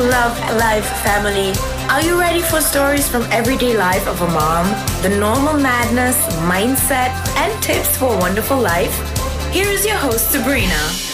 [0.00, 1.52] Love Life family.
[1.90, 4.66] Are you ready for stories from everyday life of a mom?
[5.02, 6.16] The normal madness,
[6.46, 8.94] mindset, and tips for a wonderful life?
[9.52, 11.07] Here is your host, Sabrina.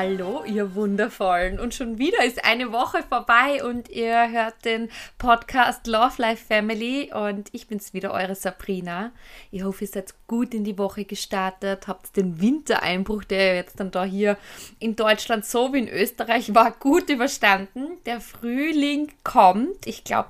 [0.00, 1.58] Hallo, ihr Wundervollen.
[1.58, 7.12] Und schon wieder ist eine Woche vorbei und ihr hört den Podcast Love Life Family
[7.12, 9.10] und ich bin's wieder, eure Sabrina.
[9.50, 13.90] Ich hoffe, ihr seid gut in die Woche gestartet, habt den Wintereinbruch, der jetzt dann
[13.90, 14.38] da hier
[14.78, 17.98] in Deutschland so wie in Österreich war, gut überstanden.
[18.06, 19.84] Der Frühling kommt.
[19.84, 20.28] Ich glaube,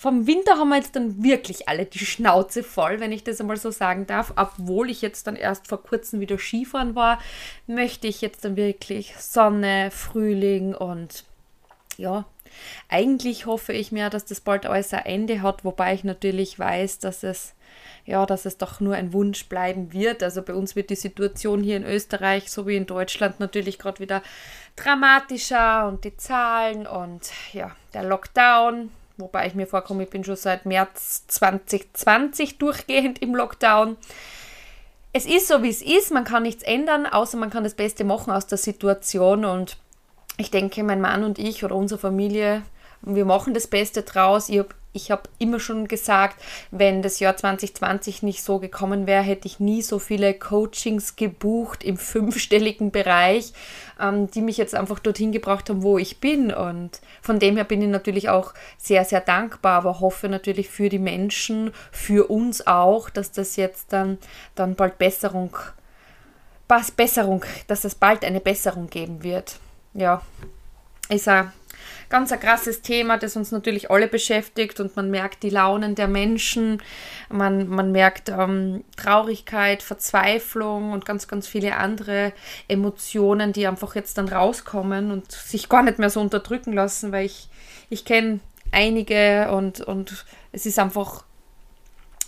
[0.00, 3.58] vom Winter haben wir jetzt dann wirklich alle die Schnauze voll, wenn ich das einmal
[3.58, 4.32] so sagen darf.
[4.34, 7.20] Obwohl ich jetzt dann erst vor kurzem wieder Skifahren war,
[7.66, 11.24] möchte ich jetzt dann wirklich Sonne, Frühling und
[11.98, 12.24] ja,
[12.88, 17.00] eigentlich hoffe ich mir, dass das bald alles ein Ende hat, wobei ich natürlich weiß,
[17.00, 17.52] dass es
[18.06, 20.22] ja, dass es doch nur ein Wunsch bleiben wird.
[20.22, 24.00] Also bei uns wird die Situation hier in Österreich so wie in Deutschland natürlich gerade
[24.00, 24.22] wieder
[24.76, 30.36] dramatischer und die Zahlen und ja, der Lockdown wobei ich mir vorkomme, ich bin schon
[30.36, 33.96] seit März 2020 durchgehend im Lockdown.
[35.12, 38.04] Es ist so, wie es ist, man kann nichts ändern, außer man kann das Beste
[38.04, 39.76] machen aus der Situation und
[40.36, 42.62] ich denke, mein Mann und ich oder unsere Familie,
[43.02, 44.48] wir machen das Beste draus.
[44.48, 49.22] Ich habe ich habe immer schon gesagt, wenn das Jahr 2020 nicht so gekommen wäre,
[49.22, 53.52] hätte ich nie so viele Coachings gebucht im fünfstelligen Bereich,
[54.00, 56.52] ähm, die mich jetzt einfach dorthin gebracht haben, wo ich bin.
[56.52, 60.88] Und von dem her bin ich natürlich auch sehr, sehr dankbar, aber hoffe natürlich für
[60.88, 64.18] die Menschen, für uns auch, dass das jetzt dann,
[64.56, 65.56] dann bald Besserung,
[66.96, 69.58] Besserung, dass es bald eine Besserung geben wird.
[69.92, 70.22] Ja,
[71.08, 71.52] ist ein
[72.08, 76.08] ganz ein krasses Thema, das uns natürlich alle beschäftigt und man merkt die Launen der
[76.08, 76.82] Menschen,
[77.28, 82.32] man, man merkt ähm, Traurigkeit, Verzweiflung und ganz, ganz viele andere
[82.68, 87.26] Emotionen, die einfach jetzt dann rauskommen und sich gar nicht mehr so unterdrücken lassen, weil
[87.26, 87.48] ich,
[87.88, 88.40] ich kenne
[88.72, 91.24] einige und, und es ist einfach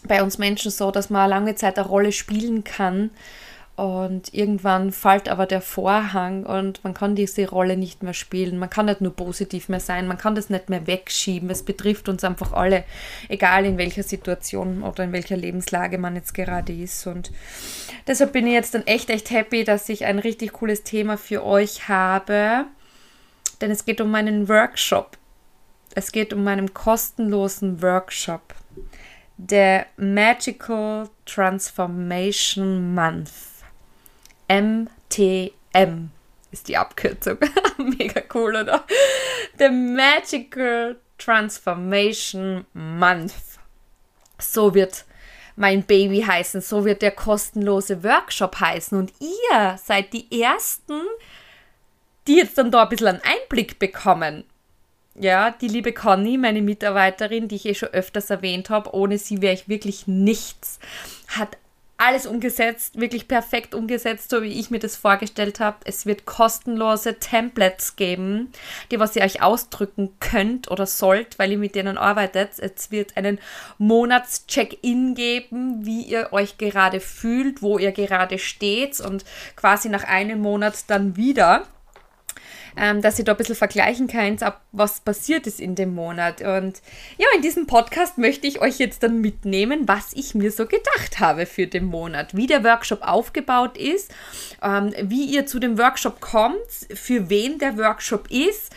[0.05, 3.11] bei uns Menschen so, dass man lange Zeit eine Rolle spielen kann
[3.75, 8.59] und irgendwann fällt aber der Vorhang und man kann diese Rolle nicht mehr spielen.
[8.59, 11.49] Man kann nicht nur positiv mehr sein, man kann das nicht mehr wegschieben.
[11.49, 12.85] Es betrifft uns einfach alle,
[13.31, 17.07] egal in welcher Situation oder in welcher Lebenslage man jetzt gerade ist.
[17.07, 17.33] Und
[18.07, 21.43] deshalb bin ich jetzt dann echt, echt happy, dass ich ein richtig cooles Thema für
[21.43, 22.67] euch habe.
[23.63, 25.17] Denn es geht um meinen Workshop.
[25.95, 28.55] Es geht um meinen kostenlosen Workshop.
[29.39, 33.52] Der Magical Transformation Month.
[34.53, 36.11] MTM
[36.51, 37.39] ist die Abkürzung.
[37.79, 38.85] Mega cool, oder?
[39.59, 43.33] The Magical Transformation Month.
[44.39, 45.05] So wird
[45.57, 48.99] mein Baby heißen, so wird der kostenlose Workshop heißen.
[48.99, 51.01] Und ihr seid die Ersten,
[52.27, 54.45] die jetzt dann da ein bisschen einen Einblick bekommen.
[55.15, 59.43] Ja, die liebe Conny, meine Mitarbeiterin, die ich eh schon öfters erwähnt habe, ohne sie
[59.43, 60.79] wäre ich wirklich nichts,
[61.29, 61.59] hat
[62.03, 65.77] alles umgesetzt, wirklich perfekt umgesetzt, so wie ich mir das vorgestellt habe.
[65.85, 68.51] Es wird kostenlose Templates geben,
[68.91, 72.59] die was ihr euch ausdrücken könnt oder sollt, weil ihr mit denen arbeitet.
[72.59, 73.39] Es wird einen
[73.79, 79.25] Monats-Check-In geben, wie ihr euch gerade fühlt, wo ihr gerade steht und
[79.55, 81.67] quasi nach einem Monat dann wieder
[82.77, 84.43] ähm, dass ihr da ein bisschen vergleichen könnt,
[84.73, 86.41] was passiert ist in dem Monat.
[86.41, 86.83] Und
[87.19, 91.21] ja, in diesem Podcast möchte ich euch jetzt dann mitnehmen, was ich mir so gedacht
[91.21, 94.13] habe für den Monat, wie der Workshop aufgebaut ist,
[94.63, 96.57] ähm, wie ihr zu dem Workshop kommt,
[96.95, 98.73] für wen der Workshop ist.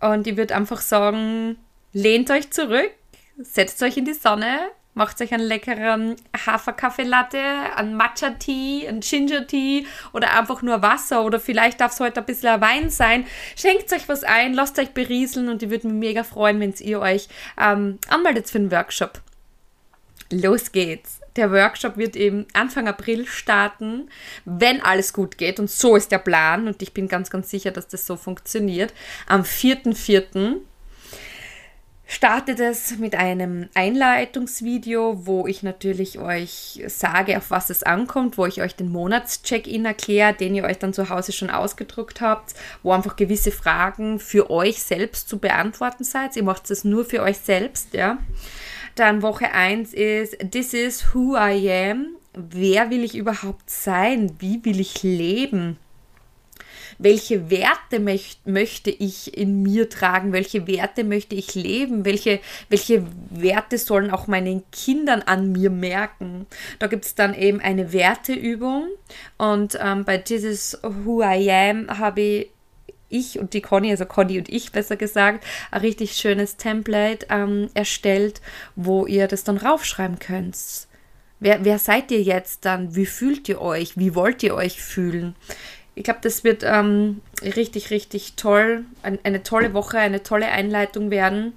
[0.00, 1.56] Und ich würde einfach sagen,
[1.92, 2.90] lehnt euch zurück,
[3.38, 4.58] setzt euch in die Sonne,
[5.00, 7.40] Macht euch einen leckeren Haferkaffeelatte,
[7.74, 12.60] einen Matcha-Tee, einen Ginger-Tee oder einfach nur Wasser oder vielleicht darf es heute ein bisschen
[12.60, 13.24] Wein sein.
[13.56, 17.00] Schenkt euch was ein, lasst euch berieseln und ich würde mich mega freuen, wenn ihr
[17.00, 17.28] euch
[17.58, 19.22] ähm, anmeldet für den Workshop.
[20.30, 21.20] Los geht's.
[21.34, 24.10] Der Workshop wird eben Anfang April starten,
[24.44, 25.58] wenn alles gut geht.
[25.58, 26.68] Und so ist der Plan.
[26.68, 28.92] Und ich bin ganz, ganz sicher, dass das so funktioniert.
[29.26, 30.60] Am 4.4
[32.10, 38.46] startet es mit einem Einleitungsvideo, wo ich natürlich euch sage, auf was es ankommt, wo
[38.46, 42.90] ich euch den Monatscheck-In erkläre, den ihr euch dann zu Hause schon ausgedruckt habt, wo
[42.90, 46.34] einfach gewisse Fragen für euch selbst zu beantworten seid.
[46.34, 48.18] Ihr macht es nur für euch selbst, ja.
[48.96, 52.08] Dann Woche 1 ist This is who I am.
[52.34, 54.34] Wer will ich überhaupt sein?
[54.40, 55.78] Wie will ich leben?
[57.02, 63.06] Welche Werte möcht, möchte ich in mir tragen, welche Werte möchte ich leben, welche, welche
[63.30, 66.46] Werte sollen auch meinen Kindern an mir merken.
[66.78, 68.88] Da gibt es dann eben eine Werteübung
[69.38, 72.50] und ähm, bei dieses Who I Am habe ich
[73.12, 77.68] ich und die Conny, also Conny und ich besser gesagt, ein richtig schönes Template ähm,
[77.74, 78.40] erstellt,
[78.76, 80.56] wo ihr das dann raufschreiben könnt.
[81.40, 82.94] Wer, wer seid ihr jetzt dann?
[82.94, 83.98] Wie fühlt ihr euch?
[83.98, 85.34] Wie wollt ihr euch fühlen?
[85.94, 88.84] Ich glaube, das wird ähm, richtig, richtig toll.
[89.02, 91.52] Ein, eine tolle Woche, eine tolle Einleitung werden.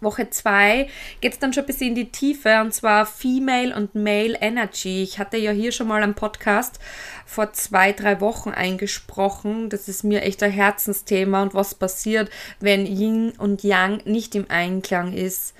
[0.00, 0.88] Woche 2
[1.20, 5.02] geht es dann schon ein bisschen in die Tiefe und zwar Female und Male Energy.
[5.02, 6.78] Ich hatte ja hier schon mal einen Podcast
[7.26, 9.68] vor zwei, drei Wochen eingesprochen.
[9.68, 14.46] Das ist mir echt ein Herzensthema und was passiert, wenn Yin und Yang nicht im
[14.48, 15.54] Einklang ist.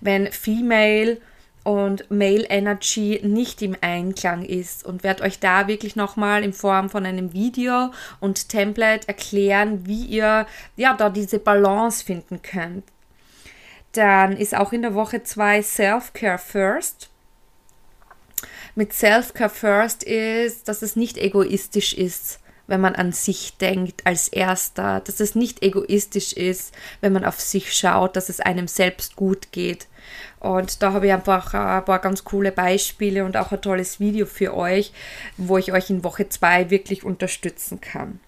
[0.00, 1.18] Wenn Female
[1.64, 6.90] und Male Energy nicht im Einklang ist und werde euch da wirklich nochmal in Form
[6.90, 7.90] von einem Video
[8.20, 10.46] und Template erklären, wie ihr
[10.76, 12.84] ja da diese Balance finden könnt.
[13.92, 17.08] Dann ist auch in der Woche 2 Self-Care First.
[18.74, 24.28] Mit Self-Care First ist, dass es nicht egoistisch ist, wenn man an sich denkt als
[24.28, 29.16] erster, dass es nicht egoistisch ist, wenn man auf sich schaut, dass es einem selbst
[29.16, 29.86] gut geht.
[30.40, 34.26] Und da habe ich einfach ein paar ganz coole Beispiele und auch ein tolles Video
[34.26, 34.92] für euch,
[35.36, 38.20] wo ich euch in Woche 2 wirklich unterstützen kann.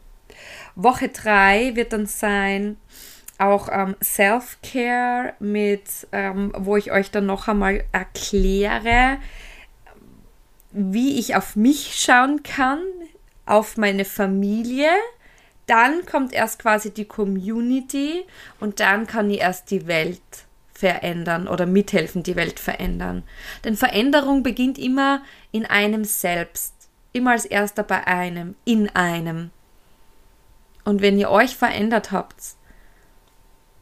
[0.74, 2.76] Woche 3 wird dann sein,
[3.38, 9.18] auch ähm, Self-Care mit, ähm, wo ich euch dann noch einmal erkläre,
[10.72, 12.80] wie ich auf mich schauen kann,
[13.46, 14.90] auf meine Familie.
[15.66, 18.24] Dann kommt erst quasi die Community
[18.60, 20.20] und dann kann ich erst die Welt
[20.72, 23.22] verändern oder mithelfen, die Welt verändern.
[23.64, 26.74] Denn Veränderung beginnt immer in einem selbst,
[27.12, 29.50] immer als erster bei einem, in einem.
[30.84, 32.36] Und wenn ihr euch verändert habt,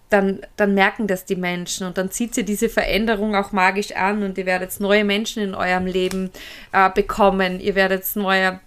[0.08, 4.22] dann, dann merken das die Menschen und dann zieht sie diese Veränderung auch magisch an
[4.22, 6.30] und ihr werdet neue Menschen in eurem Leben
[6.72, 8.60] äh, bekommen, ihr werdet neue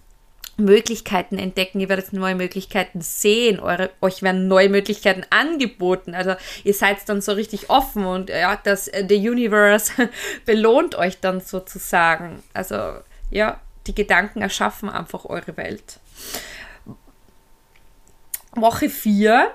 [0.58, 6.14] Möglichkeiten entdecken, ihr werdet neue Möglichkeiten sehen, eure, euch werden neue Möglichkeiten angeboten.
[6.14, 6.34] Also
[6.64, 9.92] ihr seid dann so richtig offen und ja, das äh, the Universe
[10.44, 12.42] belohnt euch dann sozusagen.
[12.52, 12.94] Also
[13.30, 16.00] ja, die Gedanken erschaffen einfach eure Welt.
[18.54, 19.54] Woche 4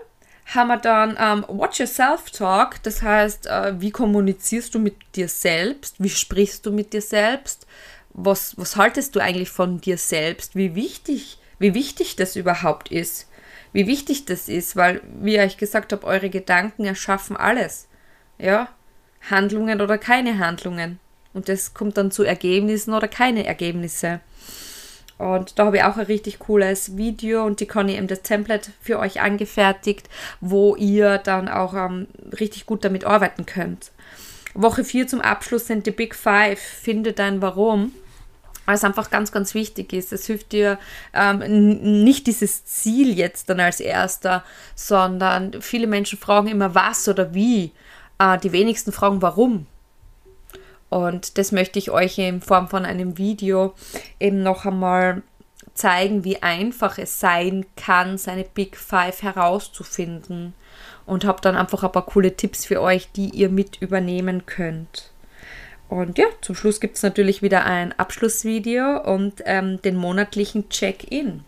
[0.56, 5.28] haben wir dann ähm, Watch Yourself Talk, das heißt, äh, wie kommunizierst du mit dir
[5.28, 7.66] selbst, wie sprichst du mit dir selbst,
[8.14, 13.30] was, was haltest du eigentlich von dir selbst, wie wichtig, wie wichtig das überhaupt ist,
[13.72, 17.88] wie wichtig das ist, weil, wie ich gesagt habe, eure Gedanken erschaffen alles,
[18.38, 18.70] ja,
[19.30, 21.00] Handlungen oder keine Handlungen
[21.34, 24.20] und das kommt dann zu Ergebnissen oder keine Ergebnisse.
[25.18, 28.72] Und da habe ich auch ein richtig cooles Video und die Conny eben das Template
[28.82, 30.10] für euch angefertigt,
[30.42, 32.08] wo ihr dann auch ähm,
[32.40, 33.92] richtig gut damit arbeiten könnt.
[34.54, 36.60] Woche 4 zum Abschluss sind die Big Five.
[36.60, 37.94] Finde dein Warum.
[38.66, 40.14] Weil es einfach ganz, ganz wichtig ist.
[40.14, 40.80] Es hilft dir
[41.14, 44.44] ähm, nicht dieses Ziel jetzt dann als erster,
[44.76, 47.72] sondern viele Menschen fragen immer was oder wie.
[48.20, 49.68] Äh, die wenigsten fragen warum.
[50.90, 53.74] Und das möchte ich euch in Form von einem Video
[54.20, 55.24] eben noch einmal
[55.74, 60.54] zeigen, wie einfach es sein kann, seine Big Five herauszufinden.
[61.06, 65.13] Und habe dann einfach ein paar coole Tipps für euch, die ihr mit übernehmen könnt.
[65.94, 71.44] Und ja, zum Schluss gibt es natürlich wieder ein Abschlussvideo und ähm, den monatlichen Check-in.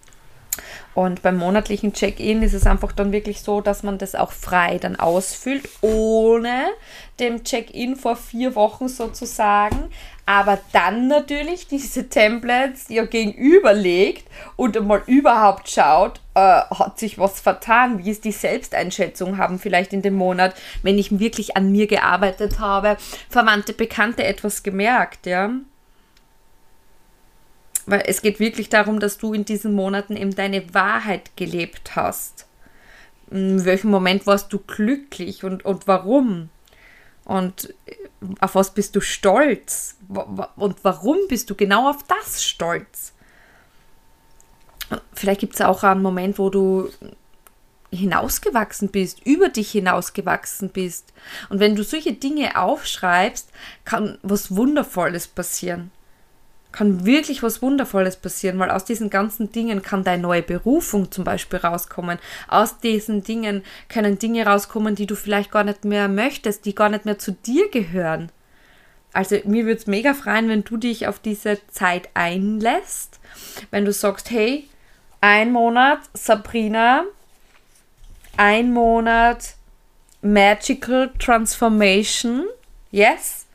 [0.94, 4.78] Und beim monatlichen Check-in ist es einfach dann wirklich so, dass man das auch frei
[4.78, 6.66] dann ausfüllt, ohne
[7.20, 9.90] dem Check-in vor vier Wochen sozusagen.
[10.28, 14.28] Aber dann natürlich diese Templates ja gegenüberlegt
[14.58, 17.98] und mal überhaupt schaut, äh, hat sich was vertan?
[17.98, 19.38] Wie ist die Selbsteinschätzung?
[19.38, 22.98] Haben vielleicht in dem Monat, wenn ich wirklich an mir gearbeitet habe,
[23.30, 25.52] Verwandte, Bekannte etwas gemerkt, ja?
[27.86, 32.48] Weil es geht wirklich darum, dass du in diesen Monaten eben deine Wahrheit gelebt hast.
[33.32, 36.50] In welchem Moment warst du glücklich und, und warum?
[37.24, 37.96] Und äh,
[38.40, 39.98] auf was bist du stolz?
[40.56, 43.14] Und warum bist du genau auf das stolz?
[45.14, 46.90] Vielleicht gibt es auch einen Moment, wo du
[47.92, 51.14] hinausgewachsen bist, über dich hinausgewachsen bist.
[51.50, 53.50] Und wenn du solche Dinge aufschreibst,
[53.86, 55.92] kann was Wundervolles passieren
[56.76, 61.24] kann wirklich was Wundervolles passieren, weil aus diesen ganzen Dingen kann deine neue Berufung zum
[61.24, 62.20] Beispiel rauskommen.
[62.50, 66.90] Aus diesen Dingen können Dinge rauskommen, die du vielleicht gar nicht mehr möchtest, die gar
[66.90, 68.30] nicht mehr zu dir gehören.
[69.14, 73.22] Also mir würde es mega freuen, wenn du dich auf diese Zeit einlässt,
[73.72, 74.68] wenn du sagst, hey,
[75.28, 77.04] ein Monat Sabrina,
[78.38, 79.56] ein Monat
[80.22, 82.46] Magical Transformation.
[82.92, 83.48] Yes.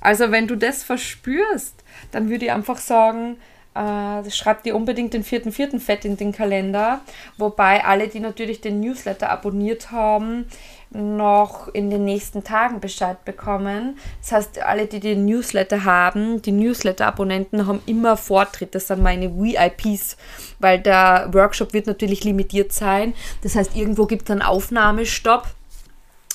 [0.00, 3.36] Also wenn du das verspürst, dann würde ich einfach sagen,
[3.76, 5.78] äh, schreib dir unbedingt den 4.4.
[5.78, 7.00] fett in den Kalender.
[7.36, 10.46] Wobei alle, die natürlich den Newsletter abonniert haben,
[10.90, 13.98] noch in den nächsten Tagen Bescheid bekommen.
[14.20, 18.74] Das heißt, alle, die den Newsletter haben, die Newsletter-Abonnenten haben immer Vortritt.
[18.74, 20.16] Das sind meine VIPs,
[20.58, 23.14] weil der Workshop wird natürlich limitiert sein.
[23.42, 25.46] Das heißt, irgendwo gibt es einen Aufnahmestopp.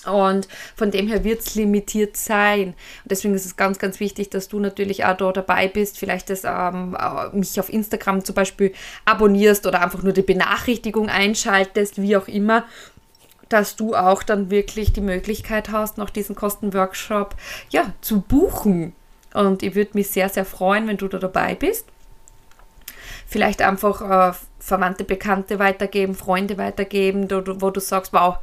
[0.06, 2.70] Und von dem her wird es limitiert sein.
[2.70, 2.76] Und
[3.12, 6.44] deswegen ist es ganz, ganz wichtig, dass du natürlich auch da dabei bist, vielleicht das,
[6.44, 8.74] ähm, äh, mich auf Instagram zum Beispiel
[9.06, 12.66] abonnierst oder einfach nur die Benachrichtigung einschaltest, wie auch immer,
[13.54, 17.36] dass du auch dann wirklich die Möglichkeit hast, noch diesen Kostenworkshop
[17.70, 18.94] ja, zu buchen.
[19.34, 21.86] Und ich würde mich sehr, sehr freuen, wenn du da dabei bist.
[23.28, 28.38] Vielleicht einfach äh, Verwandte, Bekannte weitergeben, Freunde weitergeben, wo, du sagst, wow,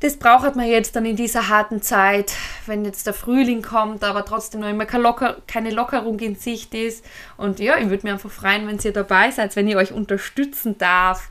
[0.00, 2.32] das braucht man jetzt dann in dieser harten Zeit,
[2.66, 7.04] wenn jetzt der Frühling kommt, aber trotzdem noch immer keine Lockerung in Sicht ist.
[7.36, 10.76] Und ja, ich würde mich einfach freuen, wenn ihr dabei seid, wenn ich euch unterstützen
[10.78, 11.28] darf.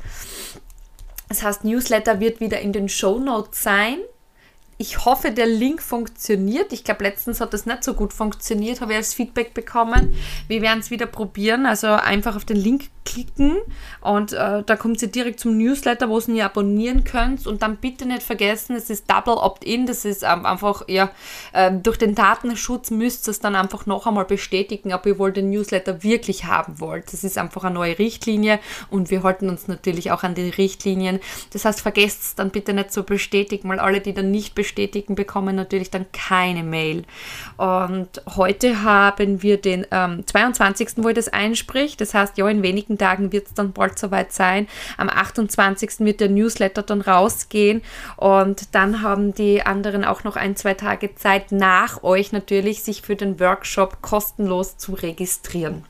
[1.31, 3.99] Das heißt, Newsletter wird wieder in den Show Notes sein.
[4.81, 6.73] Ich hoffe, der Link funktioniert.
[6.73, 10.15] Ich glaube, letztens hat das nicht so gut funktioniert, habe ich als Feedback bekommen.
[10.47, 11.67] Wir werden es wieder probieren.
[11.67, 13.57] Also einfach auf den Link klicken
[14.01, 18.05] und äh, da kommt sie direkt zum Newsletter, wo ihr abonnieren könnt und dann bitte
[18.05, 21.09] nicht vergessen, es ist Double Opt-in, das ist ähm, einfach, ja,
[21.53, 25.31] äh, durch den Datenschutz müsst ihr es dann einfach noch einmal bestätigen, ob ihr wohl
[25.31, 27.11] den Newsletter wirklich haben wollt.
[27.11, 28.59] Das ist einfach eine neue Richtlinie
[28.89, 31.19] und wir halten uns natürlich auch an die Richtlinien.
[31.51, 34.70] Das heißt, vergesst es dann bitte nicht zu bestätigen, weil alle, die dann nicht bestätigen,
[35.15, 37.03] bekommen natürlich dann keine Mail.
[37.57, 42.63] Und heute haben wir den ähm, 22., wo ich das einspricht, das heißt, ja, in
[42.63, 44.67] wenigen Tagen wird es dann bald soweit sein.
[44.97, 45.99] Am 28.
[45.99, 47.81] wird der Newsletter dann rausgehen
[48.17, 53.01] und dann haben die anderen auch noch ein, zwei Tage Zeit nach euch natürlich, sich
[53.01, 55.85] für den Workshop kostenlos zu registrieren.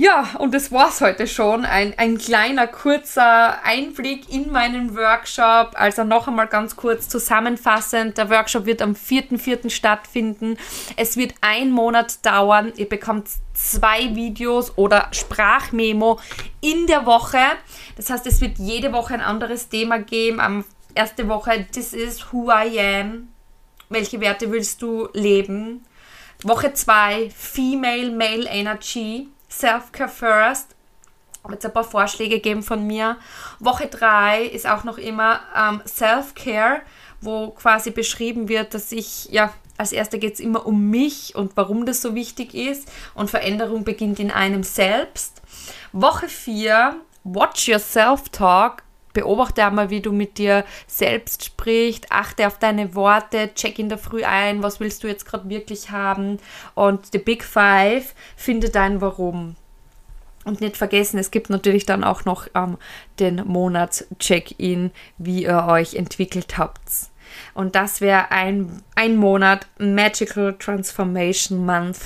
[0.00, 1.66] Ja, und das war's heute schon.
[1.66, 5.72] Ein, ein kleiner, kurzer Einblick in meinen Workshop.
[5.74, 8.16] Also noch einmal ganz kurz zusammenfassend.
[8.16, 9.68] Der Workshop wird am 4.4.
[9.68, 10.56] stattfinden.
[10.96, 12.72] Es wird ein Monat dauern.
[12.76, 16.18] Ihr bekommt zwei Videos oder Sprachmemo
[16.62, 17.42] in der Woche.
[17.96, 20.40] Das heißt, es wird jede Woche ein anderes Thema geben.
[20.40, 20.64] Am
[20.94, 23.28] erste Woche, this is who I am.
[23.90, 25.84] Welche Werte willst du leben?
[26.42, 29.28] Woche 2, Female Male Energy.
[29.50, 30.76] Self-Care First.
[31.50, 33.16] Jetzt ein paar Vorschläge geben von mir.
[33.58, 36.82] Woche 3 ist auch noch immer ähm, Self-Care,
[37.20, 41.56] wo quasi beschrieben wird, dass ich, ja, als erster geht es immer um mich und
[41.56, 42.90] warum das so wichtig ist.
[43.14, 45.40] Und Veränderung beginnt in einem selbst.
[45.92, 48.82] Woche 4, Watch Your Self-Talk.
[49.12, 53.98] Beobachte einmal, wie du mit dir selbst sprichst, achte auf deine Worte, check in der
[53.98, 56.38] Früh ein, was willst du jetzt gerade wirklich haben
[56.74, 59.56] und The Big Five, finde dein Warum.
[60.44, 62.78] Und nicht vergessen, es gibt natürlich dann auch noch ähm,
[63.18, 66.80] den Monats-Check-In, wie ihr euch entwickelt habt.
[67.54, 71.98] Und das wäre ein, ein Monat Magical Transformation Month.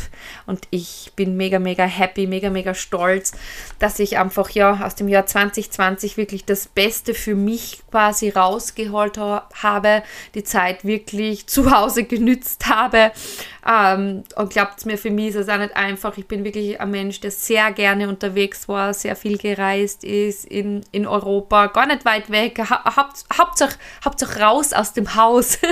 [0.46, 3.32] Und ich bin mega, mega happy, mega, mega stolz,
[3.78, 9.18] dass ich einfach ja aus dem Jahr 2020 wirklich das Beste für mich quasi rausgeholt
[9.18, 10.02] habe,
[10.34, 13.12] die Zeit wirklich zu Hause genützt habe.
[13.66, 16.16] Ähm, und glaubt mir, für mich ist es auch nicht einfach.
[16.18, 20.84] Ich bin wirklich ein Mensch, der sehr gerne unterwegs war, sehr viel gereist ist in,
[20.92, 22.58] in Europa, gar nicht weit weg.
[22.58, 25.58] Haupt, Hauptsache, Hauptsache raus aus dem Haus.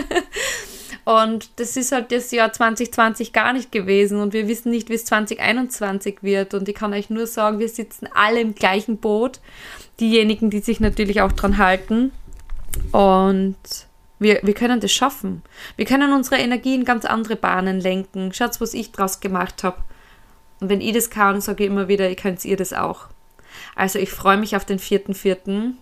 [1.04, 4.94] Und das ist halt das Jahr 2020 gar nicht gewesen und wir wissen nicht, wie
[4.94, 6.54] es 2021 wird.
[6.54, 9.40] Und ich kann euch nur sagen, wir sitzen alle im gleichen Boot.
[9.98, 12.12] Diejenigen, die sich natürlich auch dran halten.
[12.92, 13.56] Und
[14.22, 15.42] wir, wir können das schaffen.
[15.76, 18.32] Wir können unsere Energie in ganz andere Bahnen lenken.
[18.32, 19.78] Schaut, was ich draus gemacht habe.
[20.60, 23.08] Und wenn ich das kann, sage ich immer wieder, ihr könnt ihr das auch.
[23.74, 25.72] Also ich freue mich auf den 4.4.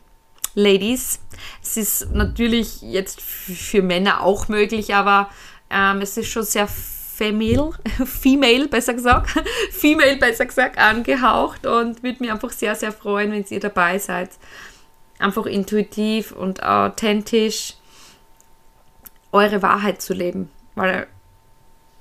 [0.54, 1.20] Ladies.
[1.62, 5.30] Es ist natürlich jetzt für Männer auch möglich, aber
[5.70, 7.70] ähm, es ist schon sehr female,
[8.04, 9.30] female besser gesagt,
[9.70, 14.30] female besser gesagt angehaucht und würde mich einfach sehr, sehr freuen, wenn ihr dabei seid.
[15.18, 17.74] Einfach intuitiv und authentisch
[19.32, 21.06] eure Wahrheit zu leben, weil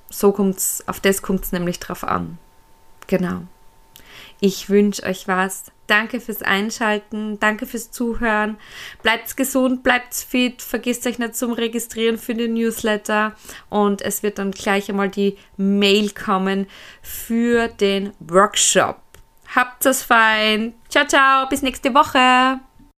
[0.10, 2.38] so kommt's, auf das kommt es nämlich drauf an.
[3.08, 3.42] Genau.
[4.42, 5.66] Ich wünsche euch was.
[5.88, 8.58] Danke fürs Einschalten, danke fürs Zuhören.
[9.02, 13.36] Bleibt gesund, bleibt fit, vergisst euch nicht zum Registrieren für den Newsletter
[13.70, 16.68] und es wird dann gleich einmal die Mail kommen
[17.02, 19.02] für den Workshop.
[19.56, 20.76] Habt es fein.
[20.90, 21.50] Ciao, ciao.
[21.50, 22.60] Bis nächste Woche.